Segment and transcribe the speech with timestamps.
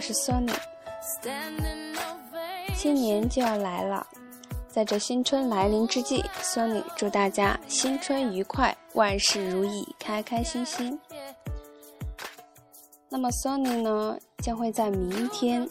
[0.00, 0.52] 是 Sony。
[2.74, 4.04] 新年就要来了，
[4.68, 10.98] 在这新春来临之际，Sony 祝大家新春愉快，万事如意，开开心心。
[13.08, 15.68] 那么 Sony 呢，将会在明天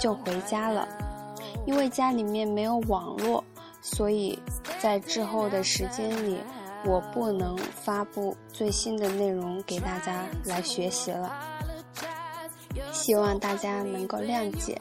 [0.00, 0.88] 就回家了，
[1.66, 3.44] 因为家里面没有网络，
[3.80, 4.36] 所以
[4.80, 6.38] 在之后的时间里，
[6.84, 11.30] 我不能发布最新的内容给大家来学习了。
[12.92, 14.80] 希望大家能够谅解。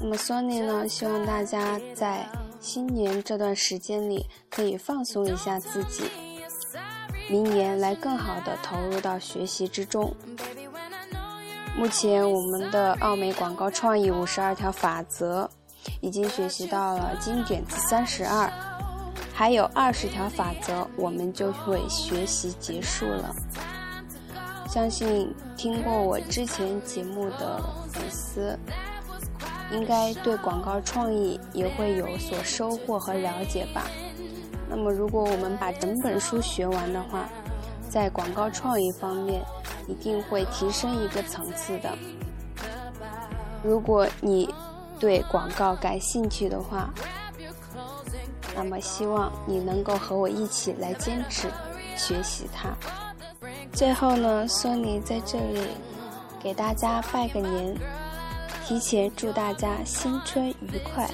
[0.00, 2.26] 那么 Sony 呢，希望大家在
[2.60, 6.04] 新年这段时间里可以放松一下自己，
[7.28, 10.14] 明年来更好的投入到学习之中。
[11.76, 15.48] 目前我们的奥美广告创意五十二条法则
[16.00, 18.50] 已经学习到了经典三十二，
[19.32, 23.34] 还有二十条法则我们就会学习结束了。
[24.68, 27.58] 相信听过我之前节目的
[27.90, 28.56] 粉丝，
[29.72, 33.86] 应该对广告创意也会有所收获和了解吧。
[34.68, 37.26] 那么，如果我们把整本书学完的话，
[37.88, 39.42] 在广告创意方面，
[39.88, 41.96] 一定会提升一个层次的。
[43.64, 44.54] 如果你
[45.00, 46.92] 对广告感兴趣的话，
[48.54, 51.48] 那么希望你能够和我一起来坚持
[51.96, 52.76] 学习它。
[53.78, 55.60] 最后呢，索尼在这里
[56.42, 57.72] 给大家拜个年，
[58.66, 61.08] 提前祝大家新春愉快。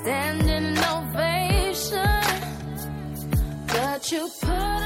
[0.00, 2.22] Standing ovation,
[3.68, 4.83] but you put